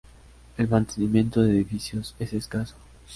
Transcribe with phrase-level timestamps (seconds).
[0.57, 2.73] El mantenimiento de edificios es escaso.